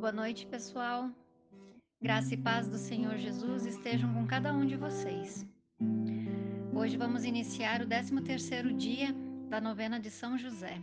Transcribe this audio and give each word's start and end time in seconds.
Boa 0.00 0.12
noite, 0.12 0.46
pessoal. 0.46 1.10
Graça 2.00 2.32
e 2.32 2.36
paz 2.38 2.66
do 2.66 2.78
Senhor 2.78 3.18
Jesus 3.18 3.66
estejam 3.66 4.14
com 4.14 4.26
cada 4.26 4.50
um 4.50 4.64
de 4.64 4.74
vocês. 4.74 5.46
Hoje 6.74 6.96
vamos 6.96 7.22
iniciar 7.22 7.82
o 7.82 7.86
13º 7.86 8.74
dia 8.74 9.14
da 9.50 9.60
novena 9.60 10.00
de 10.00 10.10
São 10.10 10.38
José. 10.38 10.80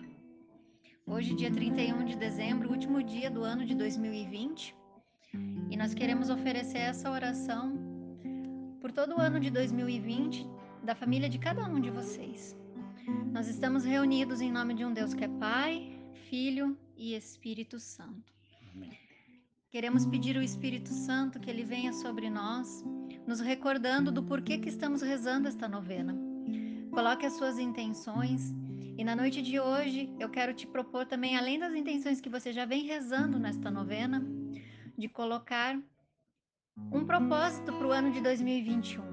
Hoje, 1.04 1.34
dia 1.34 1.52
31 1.52 2.06
de 2.06 2.16
dezembro, 2.16 2.70
último 2.70 3.02
dia 3.02 3.28
do 3.32 3.44
ano 3.44 3.66
de 3.66 3.74
2020, 3.74 4.76
e 5.72 5.76
nós 5.76 5.96
queremos 5.96 6.30
oferecer 6.30 6.78
essa 6.78 7.10
oração 7.10 7.76
por 8.80 8.92
todo 8.92 9.16
o 9.16 9.20
ano 9.20 9.40
de 9.40 9.50
2020 9.50 10.46
da 10.84 10.94
família 10.94 11.28
de 11.28 11.40
cada 11.40 11.68
um 11.68 11.82
de 11.82 11.90
vocês. 11.90 12.56
Nós 13.34 13.48
estamos 13.48 13.84
reunidos 13.84 14.42
em 14.42 14.52
nome 14.52 14.76
de 14.76 14.86
um 14.86 14.94
Deus 14.94 15.16
que 15.16 15.24
é 15.24 15.40
Pai, 15.40 16.00
Filho 16.30 16.78
e 16.96 17.16
Espírito 17.16 17.80
Santo. 17.80 18.38
Queremos 19.70 20.06
pedir 20.06 20.38
ao 20.38 20.44
Espírito 20.44 20.88
Santo 20.90 21.42
que 21.42 21.50
ele 21.50 21.66
venha 21.66 21.92
sobre 21.92 22.30
nós, 22.30 22.86
nos 23.28 23.42
recordando 23.42 24.10
do 24.10 24.24
porquê 24.24 24.58
que 24.58 24.70
estamos 24.70 25.02
rezando 25.02 25.50
esta 25.50 25.68
novena. 25.68 26.16
Coloque 26.90 27.26
as 27.26 27.34
suas 27.34 27.60
intenções 27.60 28.54
e 28.98 29.04
na 29.04 29.14
noite 29.14 29.42
de 29.42 29.60
hoje 29.60 30.10
eu 30.22 30.30
quero 30.30 30.54
te 30.54 30.66
propor 30.66 31.06
também, 31.06 31.36
além 31.36 31.60
das 31.60 31.76
intenções 31.76 32.22
que 32.22 32.30
você 32.30 32.54
já 32.54 32.64
vem 32.64 32.86
rezando 32.86 33.38
nesta 33.38 33.70
novena, 33.70 34.26
de 34.98 35.10
colocar 35.10 35.78
um 36.90 37.06
propósito 37.06 37.74
para 37.74 37.88
o 37.88 37.92
ano 37.92 38.10
de 38.10 38.22
2021. 38.22 39.04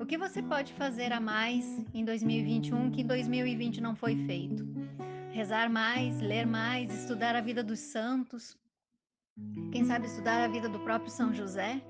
O 0.00 0.06
que 0.06 0.16
você 0.16 0.42
pode 0.42 0.72
fazer 0.72 1.12
a 1.12 1.20
mais 1.20 1.62
em 1.92 2.06
2021 2.06 2.90
que 2.90 3.02
em 3.02 3.06
2020 3.06 3.82
não 3.82 3.94
foi 3.94 4.16
feito? 4.24 4.66
Rezar 5.30 5.68
mais, 5.68 6.18
ler 6.22 6.46
mais, 6.46 6.90
estudar 7.02 7.36
a 7.36 7.42
vida 7.42 7.62
dos 7.62 7.80
santos, 7.80 8.56
quem 9.72 9.84
sabe 9.84 10.06
estudar 10.06 10.44
a 10.44 10.48
vida 10.48 10.68
do 10.68 10.80
próprio 10.80 11.10
São 11.10 11.32
José. 11.34 11.82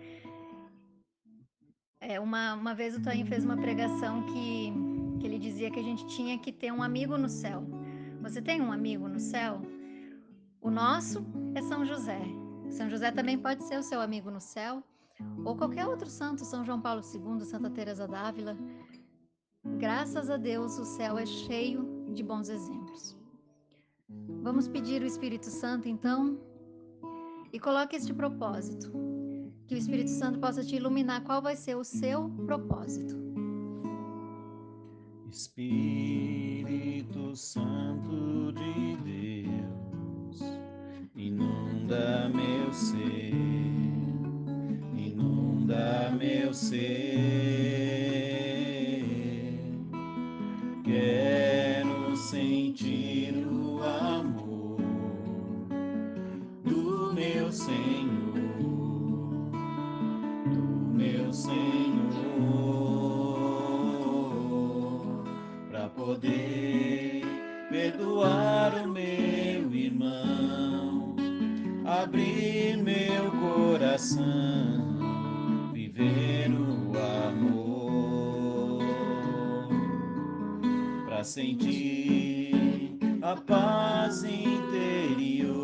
É, 2.00 2.18
uma, 2.20 2.54
uma 2.54 2.74
vez 2.74 2.96
o 2.96 3.02
Toninho 3.02 3.26
fez 3.26 3.44
uma 3.44 3.56
pregação 3.56 4.24
que, 4.26 4.72
que 5.20 5.26
ele 5.26 5.38
dizia 5.38 5.70
que 5.70 5.80
a 5.80 5.82
gente 5.82 6.06
tinha 6.08 6.38
que 6.38 6.52
ter 6.52 6.72
um 6.72 6.82
amigo 6.82 7.16
no 7.16 7.28
céu. 7.28 7.64
Você 8.22 8.42
tem 8.42 8.60
um 8.60 8.72
amigo 8.72 9.08
no 9.08 9.20
céu? 9.20 9.60
O 10.60 10.70
nosso 10.70 11.24
é 11.54 11.62
São 11.62 11.84
José. 11.84 12.20
São 12.70 12.90
José 12.90 13.10
também 13.12 13.38
pode 13.38 13.62
ser 13.64 13.78
o 13.78 13.82
seu 13.82 14.00
amigo 14.00 14.30
no 14.30 14.40
céu, 14.40 14.82
ou 15.44 15.56
qualquer 15.56 15.86
outro 15.86 16.10
santo, 16.10 16.44
São 16.44 16.64
João 16.64 16.80
Paulo 16.80 17.02
II, 17.02 17.44
Santa 17.44 17.70
Teresa 17.70 18.06
d'Ávila. 18.06 18.56
Graças 19.78 20.28
a 20.28 20.36
Deus, 20.36 20.78
o 20.78 20.84
céu 20.84 21.18
é 21.18 21.26
cheio 21.26 22.12
de 22.12 22.22
bons 22.22 22.48
exemplos. 22.48 23.16
Vamos 24.42 24.68
pedir 24.68 25.02
o 25.02 25.06
Espírito 25.06 25.46
Santo, 25.46 25.88
então, 25.88 26.38
e 27.56 27.58
coloque 27.58 27.96
este 27.96 28.12
propósito. 28.12 28.92
Que 29.66 29.74
o 29.74 29.78
Espírito 29.78 30.10
Santo 30.10 30.38
possa 30.38 30.62
te 30.62 30.76
iluminar 30.76 31.24
qual 31.24 31.40
vai 31.40 31.56
ser 31.56 31.74
o 31.74 31.82
seu 31.82 32.28
propósito. 32.44 33.16
Espírito 35.30 37.34
Santo 37.34 38.52
de 38.52 38.96
Deus, 39.02 40.42
inunda 41.16 42.28
meu 42.28 42.70
ser, 42.72 43.32
inunda 44.94 46.10
meu 46.10 46.52
ser. 46.52 47.65
Coração 73.96 75.72
viver 75.72 76.50
o 76.50 76.92
amor. 77.28 78.82
Para 81.06 81.24
sentir 81.24 82.98
a 83.22 83.34
paz 83.36 84.22
interior 84.24 85.56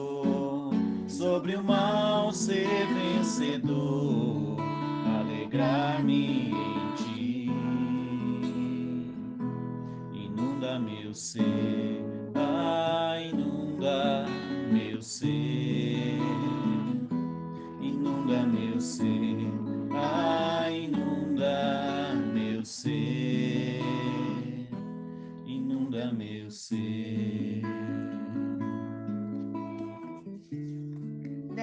sobre 1.06 1.56
o 1.56 1.62
mal 1.62 2.32
ser 2.32 2.86
vencedor 2.94 4.56
alegrar-me 5.18 6.50
em 6.50 6.94
ti. 6.96 7.50
Inunda 10.14 10.78
meu 10.78 11.12
ser 11.12 11.81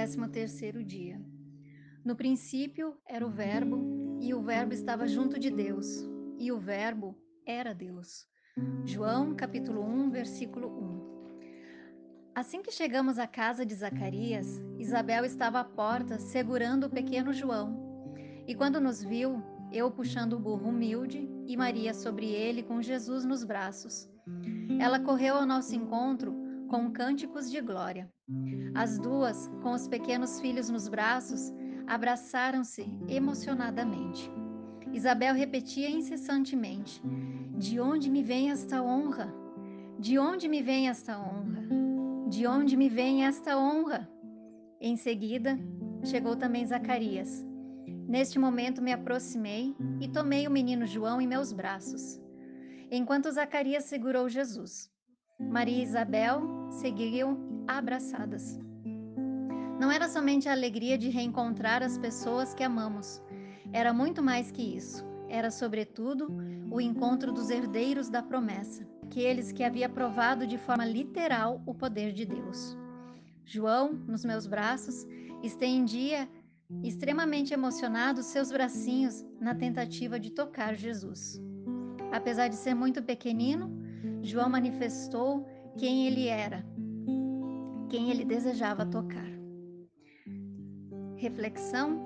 Décimo 0.09 0.27
terceiro 0.27 0.83
dia. 0.83 1.21
No 2.03 2.15
princípio 2.15 2.97
era 3.07 3.23
o 3.23 3.29
Verbo, 3.29 4.17
e 4.19 4.33
o 4.33 4.41
Verbo 4.41 4.73
estava 4.73 5.05
junto 5.05 5.39
de 5.39 5.51
Deus, 5.51 6.03
e 6.39 6.51
o 6.51 6.57
Verbo 6.57 7.15
era 7.45 7.75
Deus. 7.75 8.27
João 8.83 9.35
capítulo 9.35 9.83
1, 9.83 10.09
versículo 10.09 10.67
1. 10.67 12.31
Assim 12.33 12.63
que 12.63 12.71
chegamos 12.71 13.19
à 13.19 13.27
casa 13.27 13.63
de 13.63 13.75
Zacarias, 13.75 14.59
Isabel 14.79 15.25
estava 15.25 15.59
à 15.59 15.63
porta 15.63 16.17
segurando 16.17 16.87
o 16.87 16.89
pequeno 16.89 17.31
João. 17.31 18.03
E 18.47 18.55
quando 18.55 18.81
nos 18.81 19.03
viu, 19.03 19.43
eu 19.71 19.91
puxando 19.91 20.33
o 20.33 20.39
burro 20.39 20.69
humilde 20.69 21.29
e 21.45 21.55
Maria 21.55 21.93
sobre 21.93 22.25
ele 22.25 22.63
com 22.63 22.81
Jesus 22.81 23.25
nos 23.25 23.43
braços. 23.43 24.09
Ela 24.79 24.99
correu 24.99 25.35
ao 25.35 25.45
nosso 25.45 25.75
encontro 25.75 26.48
com 26.69 26.91
cânticos 26.91 27.49
de 27.49 27.59
glória. 27.59 28.09
As 28.75 28.99
duas, 28.99 29.49
com 29.61 29.73
os 29.73 29.87
pequenos 29.87 30.39
filhos 30.39 30.69
nos 30.69 30.87
braços, 30.87 31.51
abraçaram-se 31.87 32.85
emocionadamente. 33.07 34.31
Isabel 34.93 35.33
repetia 35.33 35.89
incessantemente: 35.89 37.01
De 37.57 37.79
onde 37.79 38.09
me 38.09 38.23
vem 38.23 38.51
esta 38.51 38.81
honra? 38.81 39.33
De 39.99 40.17
onde 40.19 40.47
me 40.47 40.61
vem 40.61 40.87
esta 40.87 41.19
honra? 41.19 41.67
De 42.29 42.45
onde 42.45 42.77
me 42.77 42.87
vem 42.87 43.25
esta 43.25 43.57
honra? 43.57 44.07
Em 44.79 44.95
seguida, 44.95 45.59
chegou 46.03 46.35
também 46.35 46.65
Zacarias. 46.65 47.43
Neste 48.07 48.39
momento 48.39 48.81
me 48.81 48.93
aproximei 48.93 49.75
e 49.99 50.07
tomei 50.07 50.47
o 50.47 50.51
menino 50.51 50.85
João 50.85 51.19
em 51.19 51.27
meus 51.27 51.51
braços, 51.51 52.21
enquanto 52.89 53.31
Zacarias 53.31 53.85
segurou 53.85 54.29
Jesus. 54.29 54.89
Maria 55.39 55.79
e 55.79 55.83
Isabel 55.83 56.41
seguiam 56.69 57.63
abraçadas. 57.67 58.59
Não 59.79 59.91
era 59.91 60.09
somente 60.09 60.49
a 60.49 60.51
alegria 60.51 60.97
de 60.97 61.09
reencontrar 61.09 61.81
as 61.81 61.97
pessoas 61.97 62.53
que 62.53 62.63
amamos, 62.63 63.21
era 63.71 63.93
muito 63.93 64.21
mais 64.21 64.51
que 64.51 64.61
isso. 64.61 65.05
Era, 65.27 65.51
sobretudo, 65.51 66.27
o 66.71 66.81
encontro 66.81 67.31
dos 67.31 67.49
herdeiros 67.49 68.09
da 68.09 68.23
promessa 68.23 68.87
aqueles 69.09 69.51
que 69.51 69.63
havia 69.63 69.89
provado 69.89 70.45
de 70.45 70.59
forma 70.59 70.85
literal 70.85 71.63
o 71.65 71.73
poder 71.73 72.13
de 72.13 72.25
Deus. 72.25 72.77
João, 73.43 73.91
nos 73.91 74.23
meus 74.23 74.45
braços, 74.45 75.07
estendia, 75.41 76.29
extremamente 76.83 77.51
emocionado, 77.51 78.21
seus 78.21 78.51
bracinhos 78.51 79.25
na 79.41 79.55
tentativa 79.55 80.19
de 80.19 80.29
tocar 80.29 80.75
Jesus. 80.75 81.41
Apesar 82.11 82.49
de 82.49 82.55
ser 82.55 82.75
muito 82.75 83.01
pequenino, 83.01 83.83
João 84.21 84.49
manifestou 84.49 85.45
quem 85.77 86.07
ele 86.07 86.27
era, 86.27 86.65
quem 87.89 88.11
ele 88.11 88.25
desejava 88.25 88.85
tocar. 88.85 89.29
Reflexão: 91.15 91.99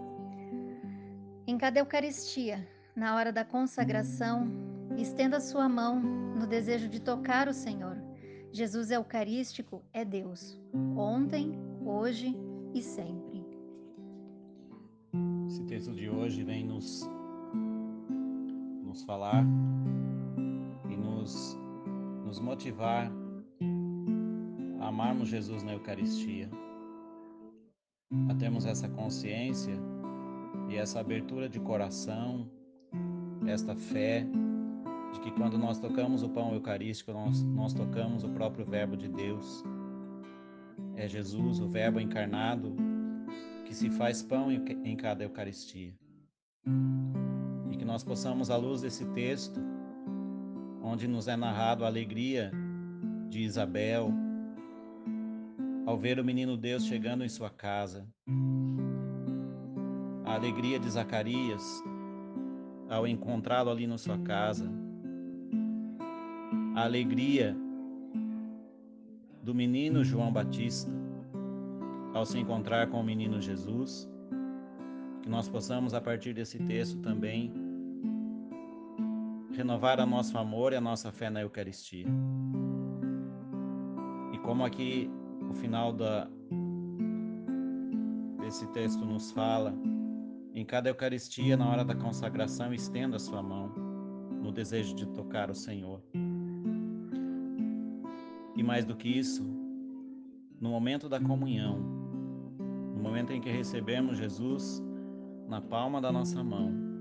em 1.48 1.57
cada 1.57 1.80
Eucaristia, 1.80 2.68
na 2.95 3.15
hora 3.15 3.31
da 3.31 3.44
consagração, 3.44 4.48
Estenda 4.98 5.39
sua 5.39 5.68
mão 5.68 6.00
no 6.00 6.45
desejo 6.45 6.88
de 6.88 7.01
tocar 7.01 7.48
o 7.48 7.54
Senhor. 7.54 7.98
Jesus 8.51 8.92
Eucarístico 8.92 9.83
é 9.92 10.06
Deus, 10.06 10.59
ontem, 10.95 11.51
hoje 11.83 12.36
e 12.74 12.81
sempre. 12.81 13.44
Esse 15.48 15.63
texto 15.66 15.92
de 15.94 16.09
hoje 16.09 16.44
vem 16.44 16.63
nos, 16.66 17.09
nos 18.83 19.04
falar 19.04 19.44
e 20.89 20.95
nos, 20.95 21.57
nos 22.33 22.39
motivar 22.39 23.12
a 24.80 24.88
amarmos 24.88 25.30
Jesus 25.30 25.62
na 25.62 25.74
Eucaristia, 25.74 26.50
a 28.27 28.33
termos 28.33 28.65
essa 28.65 28.89
consciência 28.89 29.75
e 30.68 30.75
essa 30.75 31.00
abertura 31.00 31.47
de 31.47 31.59
coração, 31.59 32.50
esta 33.45 33.75
fé 33.75 34.25
de 35.13 35.19
que 35.19 35.30
quando 35.30 35.59
nós 35.59 35.77
tocamos 35.77 36.24
o 36.24 36.30
pão 36.30 36.56
eucarístico, 36.56 37.13
nós, 37.13 37.44
nós 37.44 37.71
tocamos 37.71 38.24
o 38.24 38.30
próprio 38.30 38.65
Verbo 38.65 38.97
de 38.97 39.09
Deus. 39.09 39.63
É 40.95 41.07
Jesus, 41.07 41.59
o 41.59 41.69
Verbo 41.69 42.00
encarnado, 42.00 42.75
que 43.63 43.75
se 43.75 43.91
faz 43.91 44.24
pão 44.24 44.51
em 44.51 44.95
cada 44.95 45.24
Eucaristia. 45.24 45.94
E 47.71 47.77
que 47.77 47.85
nós 47.85 48.03
possamos, 48.03 48.50
à 48.50 48.57
luz 48.57 48.81
desse 48.81 49.06
texto, 49.13 49.62
onde 50.94 51.07
nos 51.07 51.28
é 51.28 51.36
narrado 51.36 51.84
a 51.84 51.88
alegria 51.88 52.51
de 53.28 53.42
Isabel 53.42 54.13
ao 55.88 55.98
ver 55.98 56.19
o 56.19 56.24
menino 56.24 56.56
Deus 56.56 56.86
chegando 56.86 57.24
em 57.24 57.30
sua 57.30 57.50
casa, 57.50 58.07
a 60.24 60.36
alegria 60.36 60.80
de 60.80 60.88
Zacarias 60.88 61.63
ao 62.88 63.07
encontrá-lo 63.07 63.72
ali 63.72 63.88
na 63.88 63.98
sua 63.98 64.19
casa, 64.19 64.69
a 66.75 66.84
alegria 66.84 67.57
do 69.42 69.56
menino 69.56 70.04
João 70.04 70.31
Batista 70.31 70.92
ao 72.13 72.24
se 72.24 72.38
encontrar 72.38 72.88
com 72.92 73.00
o 73.00 73.04
menino 73.04 73.42
Jesus, 73.42 74.07
que 75.24 75.30
nós 75.30 75.50
possamos 75.50 75.95
a 75.95 76.00
partir 76.00 76.36
desse 76.36 76.60
texto 76.60 77.00
também 77.00 77.51
renovar 79.55 80.00
a 80.00 80.05
nosso 80.05 80.38
amor 80.38 80.73
e 80.73 80.75
a 80.75 80.81
nossa 80.81 81.11
fé 81.11 81.29
na 81.29 81.41
Eucaristia. 81.41 82.07
E 84.33 84.38
como 84.39 84.65
aqui 84.65 85.09
o 85.50 85.53
final 85.53 85.94
da, 85.94 86.27
desse 88.39 88.65
texto 88.67 89.05
nos 89.05 89.31
fala, 89.31 89.73
em 90.53 90.65
cada 90.65 90.89
Eucaristia, 90.89 91.55
na 91.55 91.69
hora 91.69 91.85
da 91.85 91.95
consagração, 91.95 92.73
estenda 92.73 93.17
a 93.17 93.19
sua 93.19 93.41
mão 93.41 93.71
no 94.41 94.51
desejo 94.51 94.95
de 94.95 95.05
tocar 95.07 95.50
o 95.50 95.56
Senhor. 95.56 96.01
E 98.56 98.61
mais 98.61 98.85
do 98.85 98.95
que 98.95 99.07
isso, 99.07 99.44
no 100.59 100.69
momento 100.69 101.07
da 101.07 101.19
comunhão, 101.19 101.79
no 102.95 103.01
momento 103.01 103.31
em 103.31 103.41
que 103.41 103.49
recebemos 103.49 104.17
Jesus 104.17 104.83
na 105.47 105.61
palma 105.61 105.99
da 105.99 106.11
nossa 106.11 106.44
mão, 106.44 106.93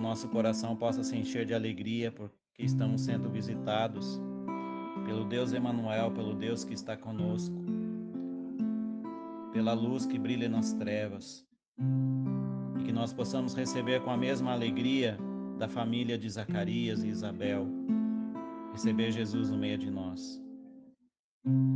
o 0.00 0.02
nosso 0.02 0.28
coração 0.28 0.74
possa 0.74 1.04
se 1.04 1.14
encher 1.14 1.44
de 1.44 1.52
alegria 1.52 2.10
porque 2.10 2.32
estamos 2.58 3.02
sendo 3.02 3.28
visitados 3.28 4.18
pelo 5.04 5.26
Deus 5.26 5.52
Emanuel, 5.52 6.10
pelo 6.10 6.34
Deus 6.34 6.64
que 6.64 6.72
está 6.72 6.96
conosco, 6.96 7.54
pela 9.52 9.74
luz 9.74 10.06
que 10.06 10.18
brilha 10.18 10.48
nas 10.48 10.72
trevas, 10.72 11.46
e 12.78 12.82
que 12.84 12.92
nós 12.92 13.12
possamos 13.12 13.54
receber 13.54 14.00
com 14.00 14.10
a 14.10 14.16
mesma 14.16 14.52
alegria 14.52 15.18
da 15.58 15.68
família 15.68 16.16
de 16.16 16.30
Zacarias 16.30 17.04
e 17.04 17.08
Isabel, 17.08 17.68
receber 18.72 19.12
Jesus 19.12 19.50
no 19.50 19.58
meio 19.58 19.76
de 19.76 19.90
nós. 19.90 20.42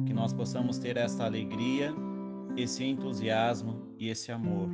Que 0.07 0.15
nós 0.15 0.33
possamos 0.33 0.79
ter 0.79 0.97
esta 0.97 1.27
alegria, 1.27 1.93
esse 2.57 2.85
entusiasmo 2.85 3.95
e 3.99 4.09
esse 4.09 4.33
amor 4.33 4.71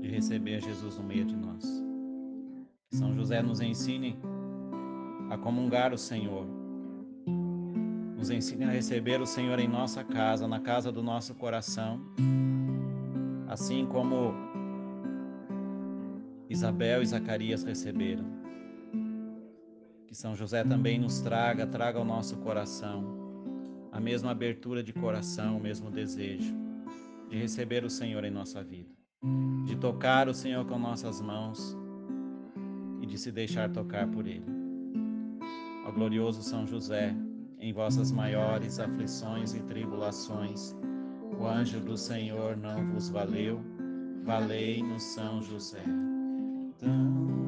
de 0.00 0.08
receber 0.08 0.60
Jesus 0.60 0.98
no 0.98 1.04
meio 1.04 1.24
de 1.24 1.36
nós. 1.36 1.89
São 2.92 3.14
José 3.14 3.40
nos 3.40 3.60
ensine 3.60 4.18
a 5.30 5.38
comungar 5.38 5.94
o 5.94 5.98
Senhor. 5.98 6.44
Nos 8.16 8.30
ensine 8.30 8.64
a 8.64 8.70
receber 8.70 9.20
o 9.20 9.26
Senhor 9.26 9.60
em 9.60 9.68
nossa 9.68 10.02
casa, 10.02 10.48
na 10.48 10.58
casa 10.58 10.90
do 10.90 11.00
nosso 11.00 11.34
coração, 11.36 12.00
assim 13.48 13.86
como 13.86 14.34
Isabel 16.48 17.00
e 17.00 17.06
Zacarias 17.06 17.62
receberam. 17.62 18.24
Que 20.08 20.14
São 20.14 20.34
José 20.34 20.64
também 20.64 20.98
nos 20.98 21.20
traga, 21.20 21.68
traga 21.68 22.00
ao 22.00 22.04
nosso 22.04 22.38
coração 22.38 23.04
a 23.92 24.00
mesma 24.00 24.32
abertura 24.32 24.82
de 24.82 24.92
coração, 24.92 25.56
o 25.56 25.60
mesmo 25.60 25.92
desejo 25.92 26.52
de 27.28 27.38
receber 27.38 27.84
o 27.84 27.90
Senhor 27.90 28.24
em 28.24 28.30
nossa 28.32 28.64
vida, 28.64 28.90
de 29.64 29.76
tocar 29.76 30.28
o 30.28 30.34
Senhor 30.34 30.66
com 30.66 30.76
nossas 30.76 31.20
mãos 31.20 31.78
de 33.10 33.18
se 33.18 33.32
deixar 33.32 33.68
tocar 33.68 34.06
por 34.06 34.26
Ele. 34.26 34.46
Ó 35.84 35.90
glorioso 35.90 36.42
São 36.42 36.64
José, 36.64 37.14
em 37.58 37.72
vossas 37.72 38.12
maiores 38.12 38.78
aflições 38.78 39.52
e 39.52 39.60
tribulações, 39.64 40.76
o 41.38 41.44
anjo 41.44 41.80
do 41.80 41.96
Senhor 41.96 42.56
não 42.56 42.86
vos 42.92 43.08
valeu, 43.08 43.60
valei-nos 44.22 45.02
São 45.02 45.42
José. 45.42 45.82
Tão 46.78 47.39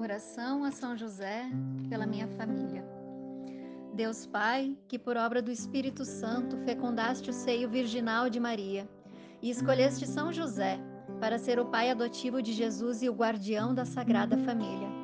Oração 0.00 0.64
a 0.64 0.70
São 0.70 0.96
José 0.96 1.50
pela 1.90 2.06
minha 2.06 2.26
família. 2.26 2.82
Deus 3.92 4.24
Pai, 4.24 4.78
que 4.88 4.98
por 4.98 5.18
obra 5.18 5.42
do 5.42 5.50
Espírito 5.50 6.06
Santo 6.06 6.56
fecundaste 6.64 7.28
o 7.28 7.34
seio 7.34 7.68
virginal 7.68 8.30
de 8.30 8.40
Maria 8.40 8.88
e 9.42 9.50
escolheste 9.50 10.06
São 10.06 10.32
José 10.32 10.80
para 11.20 11.38
ser 11.38 11.58
o 11.58 11.66
pai 11.66 11.90
adotivo 11.90 12.40
de 12.40 12.54
Jesus 12.54 13.02
e 13.02 13.10
o 13.10 13.14
guardião 13.14 13.74
da 13.74 13.84
Sagrada 13.84 14.38
Família. 14.38 15.03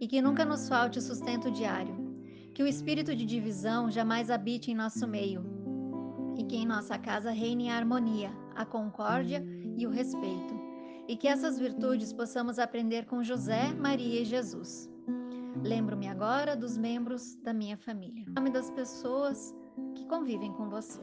e 0.00 0.06
que 0.06 0.22
nunca 0.22 0.44
nos 0.44 0.68
falte 0.68 0.98
o 0.98 1.02
sustento 1.02 1.50
diário. 1.50 1.94
Que 2.54 2.62
o 2.62 2.66
espírito 2.66 3.14
de 3.14 3.24
divisão 3.24 3.90
jamais 3.90 4.30
habite 4.30 4.70
em 4.70 4.74
nosso 4.74 5.06
meio 5.06 5.44
e 6.36 6.44
que 6.44 6.56
em 6.56 6.66
nossa 6.66 6.98
casa 6.98 7.30
reine 7.30 7.70
a 7.70 7.76
harmonia, 7.76 8.30
a 8.54 8.64
concórdia 8.64 9.44
e 9.76 9.86
o 9.86 9.90
respeito. 9.90 10.60
E 11.08 11.16
que 11.16 11.28
essas 11.28 11.58
virtudes 11.58 12.12
possamos 12.12 12.58
aprender 12.58 13.06
com 13.06 13.22
José, 13.22 13.72
Maria 13.74 14.20
e 14.20 14.24
Jesus. 14.24 14.90
Lembro-me 15.62 16.08
agora 16.08 16.56
dos 16.56 16.76
membros 16.76 17.36
da 17.36 17.52
minha 17.52 17.76
família, 17.76 18.24
o 18.28 18.32
nome 18.32 18.50
das 18.50 18.70
pessoas 18.70 19.54
que 19.94 20.06
convivem 20.06 20.52
com 20.52 20.68
você. 20.68 21.02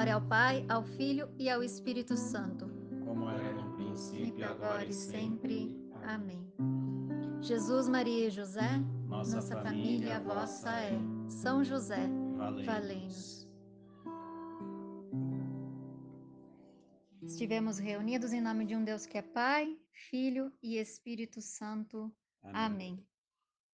Glória 0.00 0.14
ao 0.14 0.22
Pai, 0.22 0.64
ao 0.66 0.82
Filho 0.82 1.28
e 1.38 1.50
ao 1.50 1.62
Espírito 1.62 2.16
Santo. 2.16 2.70
Como 3.04 3.28
era 3.28 3.52
no 3.52 3.76
princípio, 3.76 4.46
agora 4.48 4.82
e 4.82 4.94
sempre. 4.94 5.78
Amém. 6.04 6.50
Jesus, 7.42 7.86
Maria 7.86 8.28
e 8.28 8.30
José, 8.30 8.78
Nossa, 9.06 9.36
nossa 9.36 9.60
família, 9.60 10.16
a 10.16 10.20
vossa 10.20 10.70
é. 10.70 10.98
São 11.28 11.62
José, 11.62 12.08
valei-nos. 12.64 13.46
Estivemos 17.20 17.78
reunidos 17.78 18.32
em 18.32 18.40
nome 18.40 18.64
de 18.64 18.74
um 18.74 18.82
Deus 18.82 19.04
que 19.04 19.18
é 19.18 19.22
Pai, 19.22 19.76
Filho 19.92 20.50
e 20.62 20.78
Espírito 20.78 21.42
Santo. 21.42 22.10
Amém. 22.42 23.06